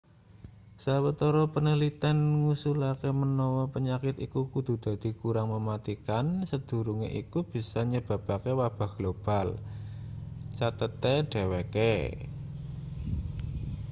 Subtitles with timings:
[0.83, 8.91] sawetara panaliten ngusulake menawa penyakit iku kudu dadi kurang mematikan sadurunge iku bisa nyebabake wabah
[8.97, 9.47] global
[10.57, 11.93] cathete dheweke